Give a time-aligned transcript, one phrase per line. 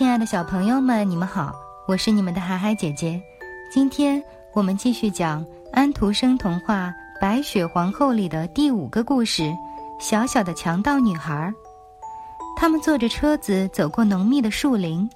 [0.00, 1.54] 亲爱的小朋友们，你们好，
[1.86, 3.20] 我是你们的海海姐姐。
[3.70, 6.86] 今天我们继续讲安徒生童话
[7.20, 9.54] 《白雪皇后》里的第五个故事——
[10.00, 11.52] 小小的强盗女孩。
[12.56, 15.06] 他们坐着车子走过浓密的树林，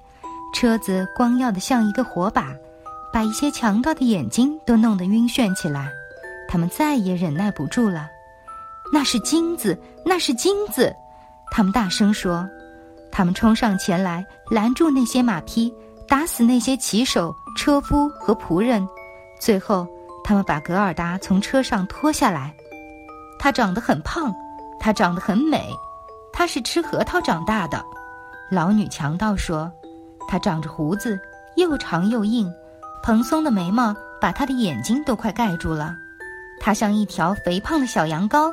[0.53, 2.49] 车子光耀的像一个火把，
[3.11, 5.89] 把一些强盗的眼睛都弄得晕眩起来。
[6.47, 8.07] 他们再也忍耐不住了。
[8.93, 10.95] 那是金子，那是金子！
[11.51, 12.47] 他们大声说。
[13.17, 15.73] 他们冲上前来，拦住那些马匹，
[16.09, 18.85] 打死那些骑手、车夫和仆人。
[19.41, 19.87] 最后，
[20.25, 22.53] 他们把格尔达从车上拖下来。
[23.39, 24.35] 她长得很胖，
[24.81, 25.71] 她长得很美，
[26.33, 27.81] 她是吃核桃长大的。
[28.51, 29.71] 老女强盗说
[30.27, 31.17] ：“她长着胡子，
[31.55, 32.53] 又长又硬，
[33.05, 35.95] 蓬松的眉毛把她的眼睛都快盖住了。
[36.59, 38.53] 她像一条肥胖的小羊羔，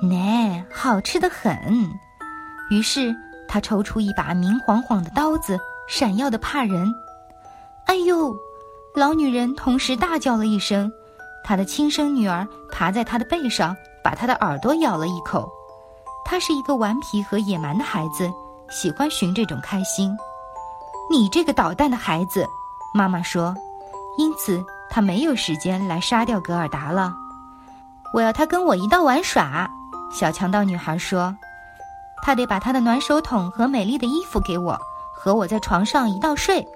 [0.00, 1.90] 呐，好吃的很。”
[2.70, 3.12] 于是。
[3.52, 6.94] 他抽出一把明晃晃的刀子，闪耀的怕人。
[7.86, 8.32] 哎呦！
[8.94, 10.88] 老女人同时大叫了一声。
[11.42, 15.50] 她的亲生女儿爬在她的背上，把她的耳朵咬了一口。
[16.24, 18.30] 她是一个顽皮和野蛮的孩子，
[18.70, 20.16] 喜欢寻这种开心。
[21.10, 22.46] 你这个捣蛋的孩子，
[22.94, 23.52] 妈妈说。
[24.16, 27.12] 因此，她没有时间来杀掉格尔达了。
[28.14, 29.68] 我要他跟我一道玩耍。
[30.12, 31.36] 小强盗女孩说。
[32.22, 34.78] 他得把他的暖手桶和美丽的衣服给我，
[35.14, 36.66] 和我在床上一道睡。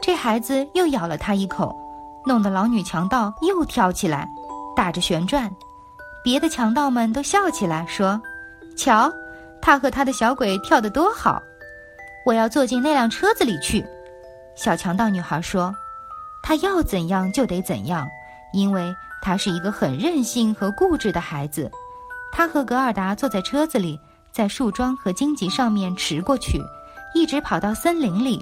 [0.00, 1.76] 这孩子又咬了他一口，
[2.24, 4.28] 弄得老女强盗又跳起来，
[4.76, 5.50] 打着旋转。
[6.22, 8.20] 别的强盗们都笑起来，说
[8.78, 9.12] ：“瞧，
[9.60, 11.42] 他和他的小鬼跳得多好！”
[12.24, 13.84] 我要坐进那辆车子里去。
[14.54, 15.74] 小强盗女孩说
[16.42, 18.06] ：“他要怎样就得怎样，
[18.52, 21.70] 因为他是一个很任性和固执的孩子。”
[22.30, 23.98] 他和格尔达坐在车子里。
[24.38, 26.62] 在树桩和荆棘上面驰过去，
[27.12, 28.40] 一直跑到森林里。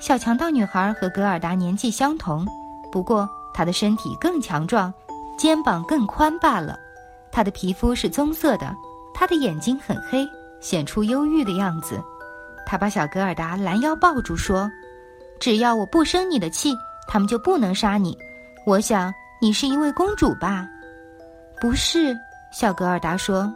[0.00, 2.44] 小强盗女孩和格尔达年纪相同，
[2.90, 4.92] 不过她的身体更强壮，
[5.38, 6.76] 肩膀更宽罢了。
[7.30, 8.74] 她的皮肤是棕色的，
[9.14, 10.28] 她的眼睛很黑，
[10.60, 12.02] 显出忧郁的样子。
[12.66, 14.68] 她把小格尔达拦腰抱住，说
[15.38, 16.74] ：“只要我不生你的气，
[17.06, 18.18] 他们就不能杀你。
[18.66, 20.66] 我想你是一位公主吧
[21.62, 22.12] ？”“不是。”
[22.50, 23.48] 小格尔达说。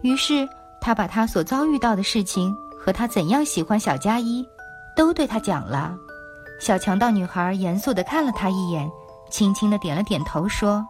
[0.00, 0.48] 于是。
[0.88, 4.42] 他把他所遭遇到的事情和他怎样喜欢小加一，
[4.96, 5.94] 都对他讲了。
[6.58, 8.90] 小强盗女孩严肃地看了他一眼，
[9.28, 10.82] 轻轻地点了点头，说：“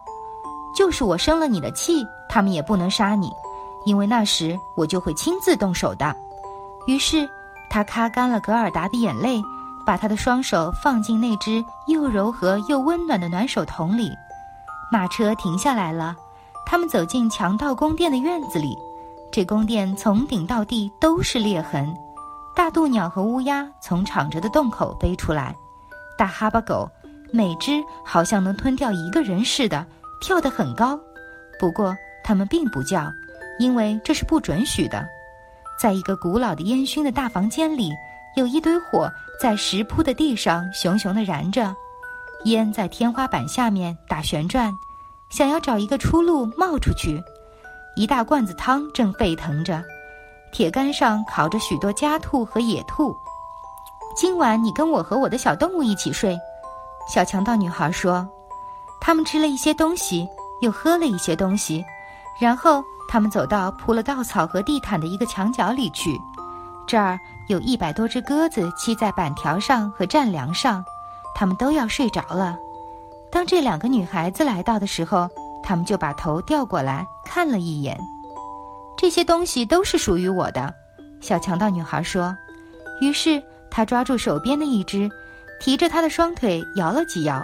[0.73, 3.29] 就是我生了你的气，他们也不能杀你，
[3.83, 6.15] 因为那时我就会亲自动手的。”
[6.87, 7.29] 于是
[7.69, 9.43] 他擦干了格尔达的眼泪，
[9.85, 14.13] 把他的双手放进那只又柔和又温暖的暖手桶里。
[14.89, 16.15] 马车停下来了，
[16.65, 18.77] 他们走进强盗宫殿的院子里。
[19.39, 21.95] 这宫殿从顶到地都是裂痕，
[22.53, 25.55] 大渡鸟和乌鸦从敞着的洞口飞出来，
[26.17, 26.91] 大哈巴狗
[27.31, 29.87] 每只好像能吞掉一个人似的，
[30.19, 30.99] 跳得很高。
[31.57, 33.09] 不过它们并不叫，
[33.59, 35.07] 因为这是不准许的。
[35.81, 37.93] 在一个古老的烟熏的大房间里，
[38.35, 39.09] 有一堆火
[39.41, 41.73] 在石铺的地上熊熊地燃着，
[42.43, 44.69] 烟在天花板下面打旋转，
[45.29, 47.23] 想要找一个出路冒出去。
[47.99, 49.83] 一大罐子汤正沸腾着，
[50.53, 53.13] 铁杆上烤着许多家兔和野兔。
[54.15, 56.39] 今晚你跟我和我的小动物一起睡，
[57.13, 58.25] 小强盗女孩说。
[59.01, 60.25] 他们吃了一些东西，
[60.61, 61.83] 又喝了一些东西，
[62.39, 66.17] 然后他们走到铺了稻草和地毯的一个墙角里去。
[66.87, 67.19] 这儿
[67.49, 70.81] 有一百多只鸽子栖在板条上和栈梁上，
[71.35, 72.57] 它们都要睡着了。
[73.29, 75.29] 当这两个女孩子来到的时候。
[75.63, 77.99] 他们就把头调过来看了一眼，
[78.97, 80.73] 这些东西都是属于我的。
[81.21, 82.35] 小强盗女孩说。
[83.01, 83.41] 于是
[83.71, 85.09] 她抓住手边的一只，
[85.61, 87.41] 提着它的双腿摇了几摇，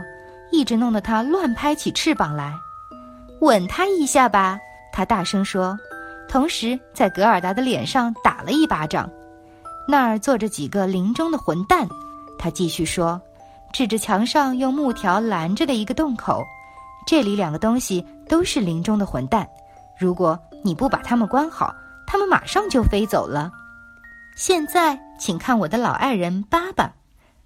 [0.51, 2.53] 一直弄得它乱拍起翅膀来。
[3.39, 4.59] 吻他一下吧，
[4.91, 5.79] 她大声说，
[6.27, 9.09] 同时在格尔达的脸上打了一巴掌。
[9.87, 11.87] 那儿坐着几个林中的混蛋，
[12.37, 13.21] 她继续说，
[13.71, 16.43] 指着墙上用木条拦着的一个洞口。
[17.05, 19.47] 这里两个东西都是林中的混蛋，
[19.99, 21.73] 如果你不把它们关好，
[22.07, 23.51] 它们马上就飞走了。
[24.35, 26.91] 现在，请看我的老爱人巴巴，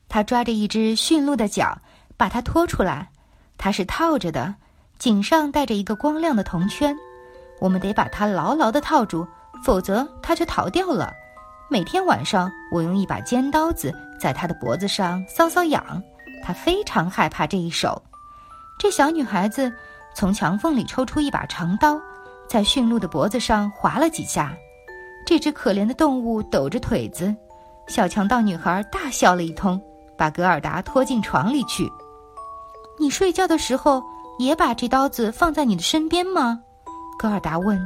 [0.07, 1.77] 他抓着一只驯鹿的脚，
[2.17, 3.09] 把它拖出来。
[3.57, 4.55] 它是套着的，
[4.97, 6.95] 颈上戴着一个光亮的铜圈。
[7.59, 9.27] 我们得把它牢牢地套住，
[9.63, 11.13] 否则它就逃掉了。
[11.69, 16.01] 每天晚上，我用一把尖刀子在它的脖子上搔搔痒，
[16.41, 18.01] 它非常害怕这一手。
[18.79, 19.69] 这小女孩子
[20.15, 21.99] 从墙缝里抽出一把长刀，
[22.47, 24.55] 在驯鹿的脖子上划了几下。
[25.25, 27.35] 这只可怜的动物抖着腿子，
[27.89, 29.79] 小强盗女孩大笑了一通，
[30.17, 31.91] 把格尔达拖进床里去。
[32.97, 34.01] 你睡觉的时候
[34.39, 36.57] 也把这刀子放在你的身边吗？
[37.19, 37.77] 格尔达问，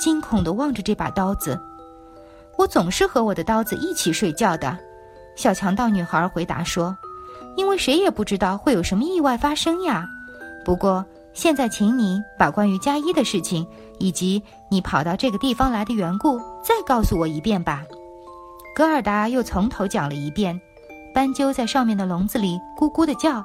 [0.00, 1.56] 惊恐地望着这把刀子。
[2.58, 4.76] 我总是和我的刀子一起睡觉的，
[5.36, 6.96] 小强盗女孩回答说，
[7.56, 10.04] 因为谁也不知道会有什么意外发生呀。
[10.64, 13.66] 不过现在，请你把关于加一的事情。
[14.00, 17.84] 以及你跑到这个地方来的缘故，再告诉我一遍吧。
[18.74, 20.60] 格尔达又从头讲了一遍。
[21.14, 23.44] 斑鸠在上面的笼子里咕咕地叫，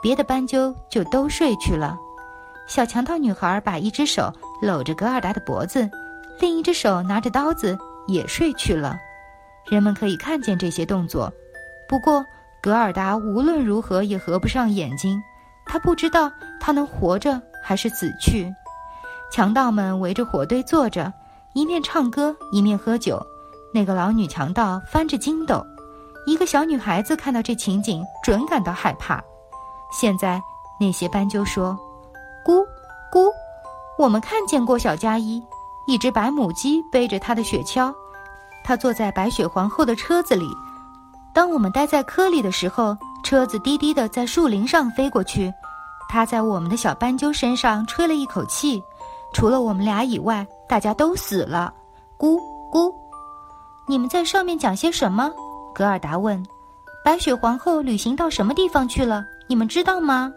[0.00, 1.96] 别的斑鸠就都睡去了。
[2.68, 4.32] 小强盗女孩把一只手
[4.62, 5.90] 搂着格尔达的脖子，
[6.38, 7.76] 另一只手拿着刀子
[8.06, 8.96] 也睡去了。
[9.68, 11.32] 人们可以看见这些动作，
[11.88, 12.24] 不过
[12.62, 15.20] 格尔达无论如何也合不上眼睛。
[15.68, 18.52] 他不知道他能活着还是死去。
[19.30, 21.12] 强盗们围着火堆坐着，
[21.52, 23.20] 一面唱歌一面喝酒。
[23.74, 25.62] 那个老女强盗翻着筋斗，
[26.26, 29.22] 一个小女孩子看到这情景，准感到害怕。
[29.92, 30.40] 现在
[30.80, 31.78] 那些斑鸠说
[32.46, 32.64] ：“咕
[33.12, 33.30] 咕，
[33.98, 35.42] 我们看见过小加一，
[35.86, 37.94] 一只白母鸡背着它的雪橇，
[38.64, 40.48] 它坐在白雪皇后的车子里。
[41.34, 45.52] 当我们待在窠里的时候，车子低低的在树林上飞过去，
[46.08, 48.82] 它在我们的小斑鸠身上吹了一口气。”
[49.34, 51.70] 除了我们俩以外，大家都死了。
[52.18, 52.38] 咕
[52.72, 52.90] 咕，
[53.86, 55.30] 你们在上面讲些什么？
[55.74, 56.42] 格尔达问。
[57.04, 59.22] 白雪皇后旅行到什么地方去了？
[59.46, 60.32] 你们知道吗？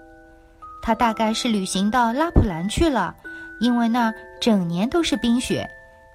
[0.81, 3.16] 她大概是旅行到拉普兰去了，
[3.62, 5.66] 因为那儿整年都是冰雪。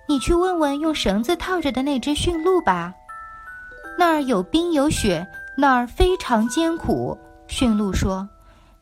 [0.06, 2.92] 你去问问用绳子套着的那只驯鹿吧。
[3.98, 5.26] 那儿有冰有雪，
[5.56, 7.16] 那儿非常艰苦。
[7.48, 8.28] 驯鹿说：“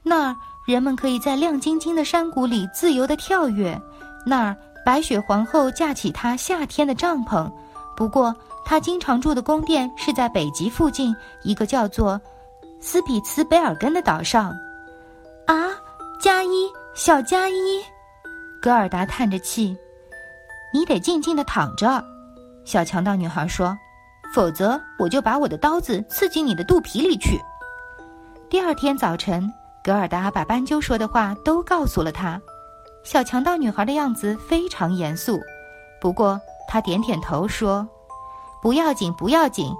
[0.03, 0.37] 那儿。”
[0.67, 3.79] 人们可以在亮晶晶的山谷里自由地跳跃，
[4.25, 7.53] 那儿白雪皇后架起她夏天的帐篷。
[7.94, 8.35] 不过，
[8.65, 12.19] 她经常住的宫殿是在北极附近一个叫做
[12.81, 14.55] 斯比茨贝尔根的岛上。
[15.47, 15.69] 啊，
[16.19, 17.82] 加一，小加一，
[18.62, 19.76] 格尔达叹着气
[20.73, 22.03] ：“你得静静地躺着。”
[22.65, 23.76] 小强盗女孩说
[24.34, 27.40] ：“否则我就把我的刀子刺进你的肚皮里去。”
[28.50, 29.48] 第二天早晨。
[29.84, 32.40] 格尔达把斑鸠说的话都告诉了他，
[33.02, 35.38] 小强盗女孩的样子非常严肃，
[36.00, 37.86] 不过她点点头说
[38.62, 39.70] ：“不要紧，不要紧。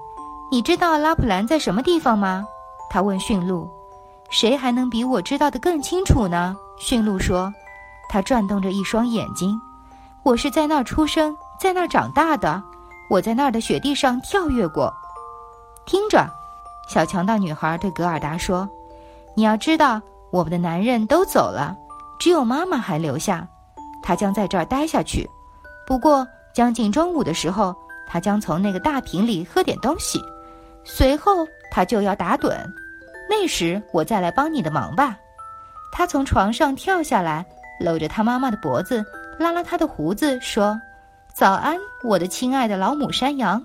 [0.53, 2.45] 你知道拉普兰在什么地方吗？”
[2.93, 3.67] 他问驯鹿。
[4.29, 7.51] “谁还能比我知道的更清楚呢？”驯鹿说。
[8.11, 9.59] 他转动着一双眼睛。
[10.23, 12.63] “我是在那儿出生，在那儿长大的。
[13.09, 14.93] 我在那儿的雪地上跳跃过。”
[15.87, 16.29] 听着，
[16.89, 18.69] 小强盗女孩对格尔达说。
[19.37, 21.77] 你要知道，我们的男人都走了，
[22.19, 23.47] 只有妈妈还留下。
[24.03, 25.29] 她将在这儿待下去。
[25.87, 27.75] 不过将近中午的时候，
[28.07, 30.21] 她将从那个大瓶里喝点东西，
[30.85, 32.55] 随后她就要打盹。
[33.29, 35.17] 那时我再来帮你的忙吧。
[35.91, 37.45] 他从床上跳下来，
[37.81, 39.05] 搂着他妈妈的脖子，
[39.39, 40.81] 拉拉他的胡子，说
[41.37, 43.61] ：“早安，我的亲爱的老母山羊。”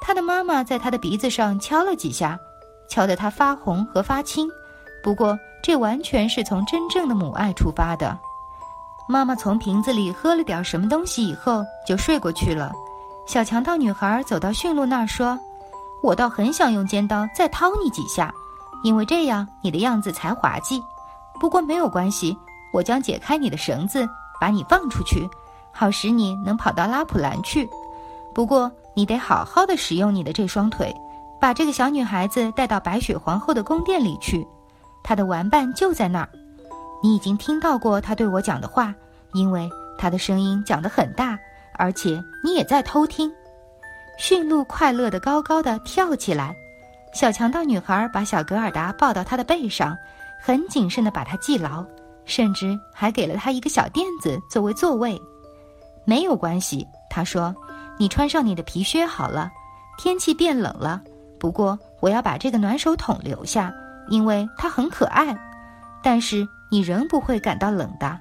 [0.00, 2.38] 他的妈妈在他的鼻子上敲了几下，
[2.88, 4.48] 敲得他发红和发青。
[5.02, 8.18] 不过，这完全是从真正的母爱出发的。
[9.06, 12.72] 妈妈从瓶子里喝了点什么东西以后，就睡过去了。
[13.26, 15.38] 小强盗女孩走到驯鹿那儿说
[16.02, 18.32] ：“我倒很想用尖刀再掏你几下，
[18.82, 20.82] 因为这样你的样子才滑稽。
[21.38, 22.34] 不过没有关系，
[22.72, 24.08] 我将解开你的绳子，
[24.40, 25.28] 把你放出去，
[25.76, 27.68] 好使你能跑到拉普兰去。
[28.34, 30.94] 不过你得好好的使用你的这双腿，
[31.38, 34.46] 把这个小女孩子带到白雪皇后的宫殿里去。”
[35.04, 36.28] 她的玩伴就在那儿，
[37.02, 38.94] 你已经听到过她对我讲的话，
[39.34, 39.68] 因为
[39.98, 41.38] 她的声音讲得很大，
[41.74, 43.30] 而且你也在偷听。
[44.18, 46.56] 驯鹿快乐地高高的跳起来，
[47.12, 49.96] 小强盗女孩把小格尔达抱到她的背上，
[50.42, 51.84] 很谨慎地把它系牢，
[52.24, 55.20] 甚至还给了她一个小垫子作为座位。
[56.06, 57.54] 没有关系，他说
[57.98, 59.50] ：“你穿上你的皮靴好了，
[59.98, 61.02] 天气变冷了。
[61.38, 63.70] 不过我要把这个暖手桶留下。”
[64.08, 65.36] 因为它很可爱，
[66.00, 68.16] 但是你仍不会感到冷的。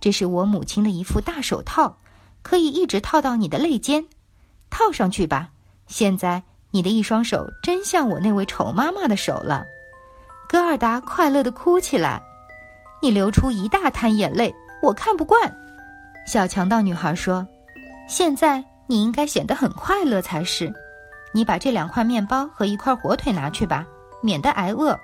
[0.00, 1.96] 这是我母亲的一副大手套，
[2.42, 4.04] 可以一直套到你的肋间。
[4.70, 5.50] 套上去吧，
[5.86, 9.64] 现在你的一双手真像我那位丑妈妈的手了。”
[10.50, 12.20] 戈尔达快乐地哭起来
[13.00, 15.56] ，“你流出一大滩眼泪，我看不惯。”
[16.30, 17.44] 小强盗女孩说
[18.06, 20.72] ：“现在你应该显得很快乐才是。
[21.34, 23.84] 你把这两块面包和一块火腿拿去吧，
[24.22, 24.96] 免得挨饿。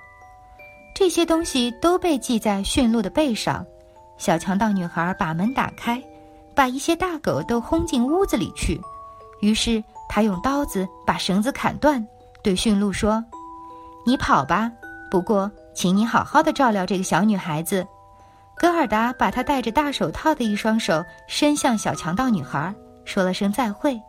[0.95, 3.65] 这些东西都被系在驯鹿的背上。”
[4.17, 6.01] 小强盗女孩把门打开，
[6.55, 8.79] 把一些大狗都轰进屋子里去。
[9.41, 12.01] 于是她用刀子把绳子砍断，
[12.41, 13.21] 对驯鹿说
[14.07, 14.71] ：“你跑吧，
[15.11, 17.85] 不过请你好好的照料这个小女孩子。”
[18.59, 22.73] 戈尔达把他戴着大手套的一双手伸向小强盗女孩，
[23.05, 23.99] 说了声再会。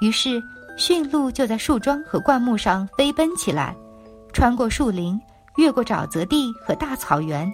[0.00, 0.42] 于是
[0.76, 3.74] 驯鹿就在树桩和灌木上飞奔起来，
[4.32, 5.20] 穿过树林，
[5.56, 7.50] 越过沼泽地和大草原，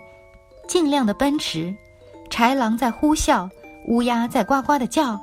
[0.66, 1.74] 尽量的奔驰。
[2.30, 3.48] 豺狼在呼啸，
[3.88, 5.20] 乌鸦在呱呱的叫。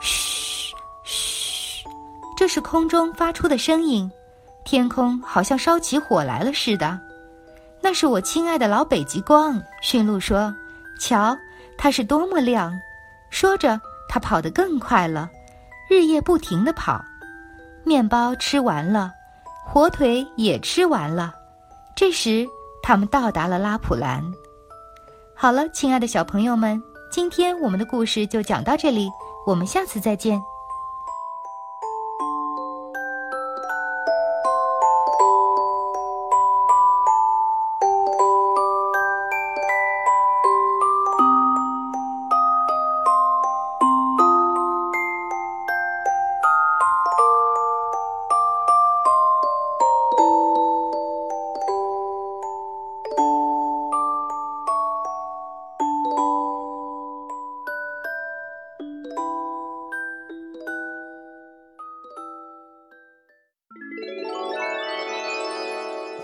[0.00, 1.84] 嘘，嘘，
[2.36, 4.10] 这是空中发出的声音。
[4.64, 6.98] 天空好像烧起火来了似的。
[7.82, 9.60] 那是我亲爱的老北极光。
[9.80, 10.54] 驯鹿说
[11.00, 11.36] ：“瞧，
[11.78, 12.72] 它是多么亮！”
[13.30, 15.30] 说着，它跑得更快了，
[15.88, 17.02] 日夜不停地跑。
[17.84, 19.12] 面包吃完了，
[19.66, 21.34] 火腿也吃完了。
[21.96, 22.46] 这时，
[22.82, 24.22] 他们到达了拉普兰。
[25.34, 29.08] 好了，亲爱的小朋友们，今天我们的故事就讲到这里，
[29.46, 30.40] 我们下次再见。